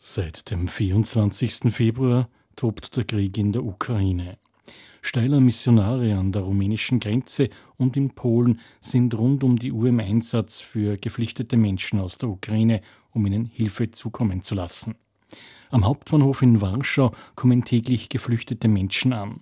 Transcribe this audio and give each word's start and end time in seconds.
Seit 0.00 0.52
dem 0.52 0.68
24. 0.68 1.74
Februar 1.74 2.28
tobt 2.54 2.96
der 2.96 3.02
Krieg 3.02 3.36
in 3.36 3.50
der 3.50 3.64
Ukraine. 3.64 4.38
Steiler 5.02 5.40
Missionare 5.40 6.16
an 6.16 6.30
der 6.30 6.42
rumänischen 6.42 7.00
Grenze 7.00 7.48
und 7.78 7.96
in 7.96 8.10
Polen 8.10 8.60
sind 8.80 9.18
rund 9.18 9.42
um 9.42 9.58
die 9.58 9.72
Uhr 9.72 9.88
im 9.88 9.98
Einsatz 9.98 10.60
für 10.60 10.98
geflüchtete 10.98 11.56
Menschen 11.56 11.98
aus 11.98 12.16
der 12.16 12.28
Ukraine, 12.28 12.80
um 13.10 13.26
ihnen 13.26 13.46
Hilfe 13.46 13.90
zukommen 13.90 14.42
zu 14.42 14.54
lassen. 14.54 14.94
Am 15.70 15.84
Hauptbahnhof 15.84 16.42
in 16.42 16.60
Warschau 16.60 17.10
kommen 17.34 17.64
täglich 17.64 18.08
geflüchtete 18.08 18.68
Menschen 18.68 19.12
an. 19.12 19.40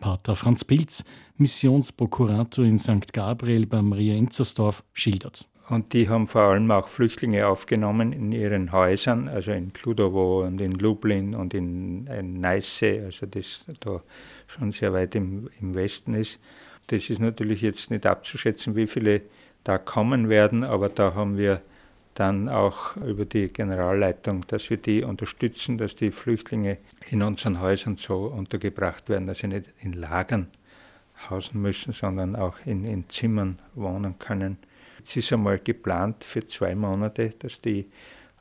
Pater 0.00 0.36
Franz 0.36 0.64
Pilz, 0.64 1.04
Missionsprokurator 1.36 2.64
in 2.64 2.78
St. 2.78 3.12
Gabriel 3.12 3.66
bei 3.66 3.82
Maria 3.82 4.14
Enzersdorf, 4.14 4.84
schildert. 4.94 5.46
Und 5.72 5.94
die 5.94 6.10
haben 6.10 6.26
vor 6.26 6.42
allem 6.42 6.70
auch 6.70 6.88
Flüchtlinge 6.88 7.46
aufgenommen 7.46 8.12
in 8.12 8.30
ihren 8.30 8.72
Häusern, 8.72 9.26
also 9.26 9.52
in 9.52 9.72
Kludowo 9.72 10.42
und 10.42 10.60
in 10.60 10.72
Lublin 10.72 11.34
und 11.34 11.54
in, 11.54 12.06
in 12.08 12.40
Neiße, 12.40 13.00
also 13.06 13.24
das 13.24 13.64
da 13.80 14.02
schon 14.48 14.72
sehr 14.72 14.92
weit 14.92 15.14
im, 15.14 15.48
im 15.62 15.74
Westen 15.74 16.12
ist. 16.12 16.40
Das 16.88 17.08
ist 17.08 17.20
natürlich 17.20 17.62
jetzt 17.62 17.90
nicht 17.90 18.04
abzuschätzen, 18.04 18.76
wie 18.76 18.86
viele 18.86 19.22
da 19.64 19.78
kommen 19.78 20.28
werden, 20.28 20.62
aber 20.62 20.90
da 20.90 21.14
haben 21.14 21.38
wir 21.38 21.62
dann 22.12 22.50
auch 22.50 22.94
über 22.96 23.24
die 23.24 23.48
Generalleitung, 23.48 24.46
dass 24.48 24.68
wir 24.68 24.76
die 24.76 25.02
unterstützen, 25.02 25.78
dass 25.78 25.96
die 25.96 26.10
Flüchtlinge 26.10 26.76
in 27.08 27.22
unseren 27.22 27.62
Häusern 27.62 27.96
so 27.96 28.26
untergebracht 28.26 29.08
werden, 29.08 29.26
dass 29.26 29.38
sie 29.38 29.48
nicht 29.48 29.72
in 29.80 29.94
Lagern 29.94 30.48
hausen 31.30 31.62
müssen, 31.62 31.94
sondern 31.94 32.36
auch 32.36 32.56
in, 32.66 32.84
in 32.84 33.08
Zimmern 33.08 33.58
wohnen 33.74 34.18
können. 34.18 34.58
Es 35.04 35.16
ist 35.16 35.32
einmal 35.32 35.58
geplant 35.58 36.24
für 36.24 36.46
zwei 36.46 36.74
Monate, 36.74 37.30
dass 37.38 37.60
die 37.60 37.86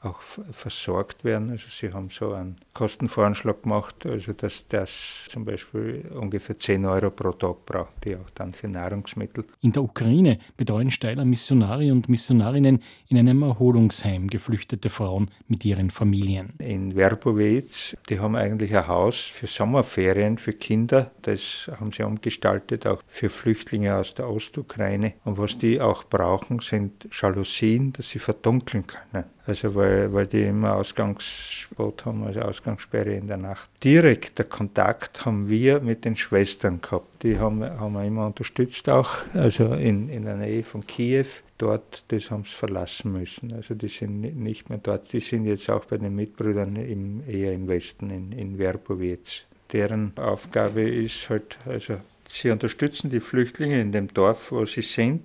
auch 0.01 0.21
versorgt 0.21 1.23
werden. 1.23 1.51
Also 1.51 1.65
sie 1.69 1.93
haben 1.93 2.09
so 2.09 2.33
einen 2.33 2.57
Kostenvoranschlag 2.73 3.63
gemacht, 3.63 4.05
also 4.05 4.33
dass 4.33 4.67
das 4.67 5.27
zum 5.31 5.45
Beispiel 5.45 6.09
ungefähr 6.15 6.57
10 6.57 6.85
Euro 6.85 7.11
pro 7.11 7.31
Tag 7.31 7.65
braucht, 7.65 8.03
die 8.03 8.15
auch 8.15 8.29
dann 8.33 8.53
für 8.53 8.67
Nahrungsmittel. 8.67 9.45
In 9.61 9.71
der 9.71 9.83
Ukraine 9.83 10.39
betreuen 10.57 10.89
Steiler 10.89 11.23
Missionare 11.23 11.91
und 11.91 12.09
Missionarinnen 12.09 12.81
in 13.09 13.17
einem 13.17 13.43
Erholungsheim 13.43 14.27
geflüchtete 14.27 14.89
Frauen 14.89 15.29
mit 15.47 15.63
ihren 15.65 15.91
Familien. 15.91 16.53
In 16.57 16.93
Verbowitz, 16.93 17.95
die 18.09 18.19
haben 18.19 18.35
eigentlich 18.35 18.75
ein 18.75 18.87
Haus 18.87 19.19
für 19.19 19.47
Sommerferien 19.47 20.37
für 20.39 20.53
Kinder. 20.53 21.11
Das 21.21 21.69
haben 21.79 21.91
sie 21.91 22.03
umgestaltet, 22.03 22.87
auch 22.87 23.03
für 23.07 23.29
Flüchtlinge 23.29 23.95
aus 23.95 24.15
der 24.15 24.27
Ostukraine. 24.27 25.13
Und 25.25 25.37
was 25.37 25.57
die 25.59 25.79
auch 25.79 26.05
brauchen, 26.05 26.59
sind 26.59 27.07
Jalousien, 27.11 27.93
dass 27.93 28.09
sie 28.09 28.19
verdunkeln 28.19 28.85
können. 28.87 29.25
Also 29.47 29.73
weil, 29.73 30.13
weil 30.13 30.27
die 30.27 30.43
immer 30.43 30.75
Ausgangsspot 30.75 32.05
haben, 32.05 32.23
also 32.23 32.41
Ausgangssperre 32.41 33.15
in 33.15 33.27
der 33.27 33.37
Nacht. 33.37 33.69
Direkter 33.83 34.43
Kontakt 34.43 35.25
haben 35.25 35.49
wir 35.49 35.79
mit 35.79 36.05
den 36.05 36.15
Schwestern 36.15 36.79
gehabt. 36.81 37.23
Die 37.23 37.39
haben, 37.39 37.63
haben 37.63 37.93
wir 37.93 38.03
immer 38.03 38.27
unterstützt 38.27 38.87
auch, 38.87 39.09
also 39.33 39.73
in, 39.73 40.09
in 40.09 40.25
der 40.25 40.35
Nähe 40.35 40.63
von 40.63 40.85
Kiew. 40.85 41.25
Dort, 41.57 42.05
das 42.09 42.29
haben 42.29 42.43
sie 42.43 42.51
verlassen 42.51 43.13
müssen. 43.13 43.53
Also 43.53 43.73
die 43.73 43.87
sind 43.87 44.21
nicht 44.21 44.69
mehr 44.69 44.79
dort. 44.79 45.11
Die 45.13 45.19
sind 45.19 45.45
jetzt 45.45 45.69
auch 45.69 45.85
bei 45.85 45.97
den 45.97 46.15
Mitbrüdern 46.15 46.75
im, 46.75 47.23
eher 47.27 47.53
im 47.53 47.67
Westen, 47.67 48.09
in, 48.09 48.31
in 48.31 48.57
Verbowitz. 48.57 49.45
Deren 49.71 50.13
Aufgabe 50.17 50.81
ist 50.81 51.29
halt, 51.29 51.57
also 51.65 51.97
sie 52.29 52.51
unterstützen 52.51 53.09
die 53.09 53.19
Flüchtlinge 53.19 53.81
in 53.81 53.91
dem 53.91 54.13
Dorf, 54.13 54.51
wo 54.51 54.65
sie 54.65 54.81
sind 54.81 55.23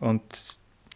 und 0.00 0.22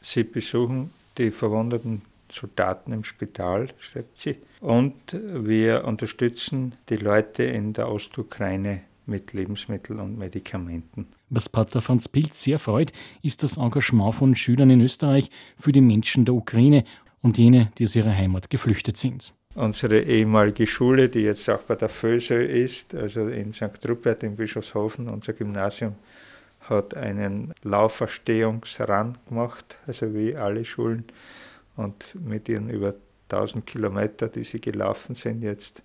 sie 0.02 0.24
besuchen 0.24 0.90
die 1.16 1.30
verwundeten 1.30 2.02
Soldaten 2.32 2.92
im 2.92 3.04
Spital, 3.04 3.68
schreibt 3.78 4.20
sie. 4.20 4.36
Und 4.60 4.94
wir 5.12 5.84
unterstützen 5.84 6.74
die 6.88 6.96
Leute 6.96 7.44
in 7.44 7.72
der 7.72 7.90
Ostukraine 7.90 8.82
mit 9.06 9.32
Lebensmitteln 9.32 10.00
und 10.00 10.18
Medikamenten. 10.18 11.08
Was 11.30 11.48
Pater 11.48 11.80
Franz 11.80 12.08
Pilz 12.08 12.42
sehr 12.42 12.58
freut, 12.58 12.92
ist 13.22 13.42
das 13.42 13.56
Engagement 13.56 14.14
von 14.14 14.34
Schülern 14.34 14.70
in 14.70 14.80
Österreich 14.80 15.30
für 15.58 15.72
die 15.72 15.80
Menschen 15.80 16.24
der 16.24 16.34
Ukraine 16.34 16.84
und 17.22 17.38
jene, 17.38 17.72
die 17.78 17.84
aus 17.84 17.96
ihrer 17.96 18.14
Heimat 18.14 18.50
geflüchtet 18.50 18.96
sind. 18.96 19.32
Unsere 19.54 20.00
ehemalige 20.02 20.66
Schule, 20.66 21.08
die 21.08 21.20
jetzt 21.20 21.48
auch 21.50 21.62
bei 21.62 21.74
der 21.74 21.88
FÖSÖ 21.88 22.44
ist, 22.44 22.94
also 22.94 23.26
in 23.26 23.52
St. 23.52 23.88
Rupert 23.88 24.22
in 24.22 24.36
Bischofshofen, 24.36 25.08
unser 25.08 25.32
Gymnasium, 25.32 25.96
hat 26.60 26.94
einen 26.94 27.54
Laufverstehungsrand 27.62 29.18
gemacht, 29.26 29.78
also 29.86 30.14
wie 30.14 30.36
alle 30.36 30.64
Schulen. 30.64 31.04
Und 31.78 32.16
mit 32.26 32.48
ihren 32.48 32.68
über 32.68 32.94
1000 33.30 33.64
Kilometern, 33.64 34.32
die 34.34 34.42
sie 34.42 34.60
gelaufen 34.60 35.14
sind, 35.14 35.42
jetzt 35.42 35.82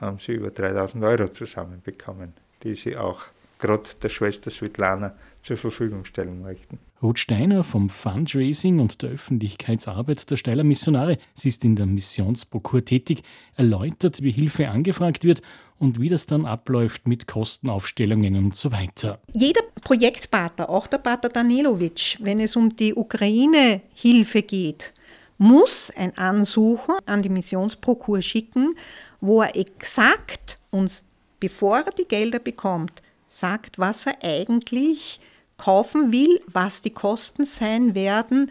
haben 0.00 0.18
sie 0.18 0.32
über 0.32 0.50
3000 0.50 1.04
Euro 1.04 1.28
zusammenbekommen, 1.28 2.32
die 2.64 2.74
sie 2.74 2.96
auch 2.96 3.22
gerade 3.58 3.84
der 4.02 4.08
Schwester 4.08 4.50
Svetlana 4.50 5.14
zur 5.42 5.56
Verfügung 5.56 6.04
stellen 6.04 6.42
möchten. 6.42 6.78
Ruth 7.00 7.20
Steiner 7.20 7.62
vom 7.62 7.90
Fundraising 7.90 8.80
und 8.80 9.02
der 9.02 9.10
Öffentlichkeitsarbeit 9.10 10.28
der 10.28 10.36
Steiler 10.36 10.64
Missionare, 10.64 11.18
sie 11.34 11.48
ist 11.48 11.64
in 11.64 11.76
der 11.76 11.86
Missionsprokur 11.86 12.84
tätig, 12.84 13.22
erläutert, 13.56 14.22
wie 14.22 14.32
Hilfe 14.32 14.68
angefragt 14.68 15.22
wird 15.22 15.42
und 15.78 16.00
wie 16.00 16.08
das 16.08 16.26
dann 16.26 16.44
abläuft 16.44 17.06
mit 17.06 17.28
Kostenaufstellungen 17.28 18.34
und 18.36 18.56
so 18.56 18.72
weiter. 18.72 19.20
Jeder 19.32 19.60
Projektpartner, 19.82 20.68
auch 20.68 20.88
der 20.88 20.98
Pater 20.98 21.28
Danilovic, 21.28 22.16
wenn 22.20 22.40
es 22.40 22.56
um 22.56 22.74
die 22.74 22.94
Ukraine-Hilfe 22.94 24.42
geht, 24.42 24.92
muss 25.38 25.92
ein 25.96 26.16
Ansuchen 26.16 26.96
an 27.06 27.22
die 27.22 27.28
Missionsprokur 27.28 28.22
schicken, 28.22 28.76
wo 29.20 29.42
er 29.42 29.56
exakt 29.56 30.58
uns, 30.70 31.04
bevor 31.40 31.78
er 31.78 31.92
die 31.92 32.06
Gelder 32.06 32.38
bekommt, 32.38 33.02
sagt, 33.28 33.78
was 33.78 34.06
er 34.06 34.16
eigentlich 34.22 35.20
kaufen 35.58 36.12
will, 36.12 36.40
was 36.46 36.82
die 36.82 36.90
Kosten 36.90 37.44
sein 37.44 37.94
werden. 37.94 38.50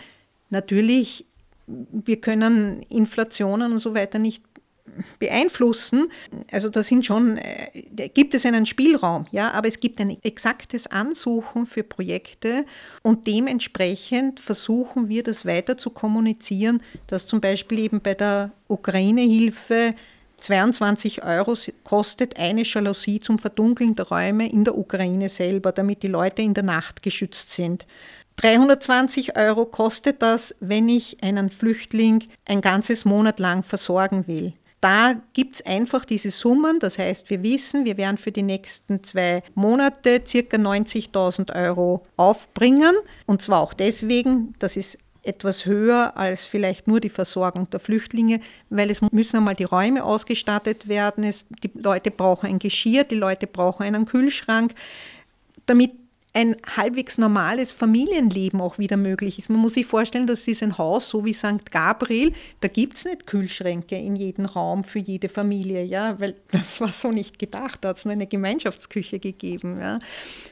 Natürlich, 0.50 1.26
wir 1.68 2.22
können 2.22 2.82
Inflationen 2.84 3.74
und 3.74 3.80
so 3.80 3.96
weiter 3.96 4.20
nicht 4.20 4.44
beeinflussen. 5.20 6.12
Also 6.52 6.70
da 6.70 6.84
sind 6.84 7.06
schon, 7.06 7.38
äh, 7.38 8.10
gibt 8.14 8.34
es 8.34 8.46
einen 8.46 8.66
Spielraum, 8.66 9.26
ja, 9.32 9.52
aber 9.52 9.68
es 9.68 9.80
gibt 9.80 10.00
ein 10.00 10.18
exaktes 10.24 10.88
Ansuchen 10.88 11.66
für 11.66 11.84
Projekte 11.84 12.66
und 13.02 13.28
dementsprechend 13.28 14.40
versuchen 14.40 15.10
wir 15.10 15.24
das 15.24 15.46
weiter 15.46 15.78
zu 15.78 15.90
kommunizieren, 15.90 16.82
dass 17.08 17.28
zum 17.28 17.42
Beispiel 17.42 17.80
eben 17.80 18.02
bei 18.02 18.14
der 18.14 18.52
Ukraine-Hilfe 18.68 19.96
22 20.40 21.24
Euro 21.24 21.56
kostet 21.84 22.38
eine 22.38 22.64
Jalousie 22.64 23.20
zum 23.20 23.40
Verdunkeln 23.40 23.96
der 23.96 24.08
Räume 24.08 24.50
in 24.50 24.64
der 24.64 24.78
Ukraine 24.78 25.30
selber, 25.30 25.72
damit 25.72 26.04
die 26.04 26.08
Leute 26.08 26.42
in 26.42 26.54
der 26.54 26.64
Nacht 26.64 27.02
geschützt 27.02 27.52
sind. 27.52 27.88
320 28.36 29.38
Euro 29.38 29.66
kostet 29.66 30.22
das, 30.22 30.54
wenn 30.60 30.90
ich 30.90 31.24
einen 31.24 31.50
Flüchtling 31.50 32.26
ein 32.46 32.60
ganzes 32.60 33.06
Monat 33.06 33.40
lang 33.40 33.64
versorgen 33.64 34.28
will 34.28 34.54
da 34.86 35.20
gibt 35.34 35.56
es 35.56 35.66
einfach 35.66 36.06
diese 36.06 36.30
Summen. 36.30 36.78
Das 36.78 37.00
heißt, 37.00 37.28
wir 37.32 37.42
wissen, 37.42 37.86
wir 37.86 37.98
werden 37.98 38.20
für 38.20 38.32
die 38.32 38.44
nächsten 38.44 39.04
zwei 39.04 39.42
Monate 39.56 40.20
ca. 40.20 40.58
90.000 40.58 41.56
Euro 41.56 42.06
aufbringen. 42.18 42.96
Und 43.26 43.42
zwar 43.42 43.62
auch 43.62 43.74
deswegen, 43.74 44.54
das 44.60 44.78
ist 44.78 45.00
etwas 45.24 45.66
höher 45.66 46.16
als 46.16 46.46
vielleicht 46.46 46.86
nur 46.88 47.00
die 47.00 47.10
Versorgung 47.10 47.68
der 47.72 47.80
Flüchtlinge, 47.80 48.42
weil 48.70 48.92
es 48.92 49.02
müssen 49.02 49.38
einmal 49.38 49.56
die 49.56 49.64
Räume 49.64 50.04
ausgestattet 50.04 50.88
werden. 50.88 51.24
Es, 51.24 51.44
die 51.64 51.72
Leute 51.74 52.12
brauchen 52.12 52.48
ein 52.48 52.60
Geschirr, 52.60 53.06
die 53.06 53.16
Leute 53.16 53.48
brauchen 53.48 53.88
einen 53.88 54.06
Kühlschrank, 54.06 54.76
damit 55.66 55.94
ein 56.36 56.58
halbwegs 56.76 57.18
normales 57.18 57.72
Familienleben 57.72 58.60
auch 58.60 58.78
wieder 58.78 58.98
möglich 58.98 59.40
ist. 59.40 59.50
Man 59.50 59.60
muss 59.60 59.76
sich 59.76 59.86
vorstellen, 59.86 60.28
das 60.28 60.46
ist 60.50 60.62
ein 60.62 60.78
Haus, 60.78 61.08
so 61.08 61.24
wie 61.24 61.34
St. 61.34 61.72
Gabriel, 61.72 62.34
da 62.60 62.68
gibt 62.68 62.98
es 62.98 63.06
nicht 63.06 63.26
Kühlschränke 63.26 63.96
in 63.96 64.18
jedem 64.18 64.46
Raum 64.46 64.84
für 64.84 65.00
jede 65.00 65.30
Familie, 65.30 65.84
ja, 65.84 66.20
weil 66.20 66.36
das 66.52 66.82
war 66.82 66.92
so 66.92 67.10
nicht 67.10 67.40
gedacht, 67.40 67.80
da 67.82 67.90
hat 67.90 67.98
es 67.98 68.06
nur 68.06 68.12
eine 68.12 68.28
Gemeinschaftsküche 68.28 69.20
gegeben, 69.20 69.78
ja, 69.80 70.00